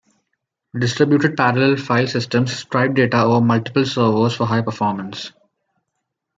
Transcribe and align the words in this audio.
Distributed 0.79 1.37
parallel 1.37 1.75
file 1.77 2.07
systems 2.07 2.53
stripe 2.57 2.95
data 2.95 3.21
over 3.21 3.39
multiple 3.45 3.85
servers 3.85 4.35
for 4.35 4.47
high 4.47 4.63
performance. 4.63 5.31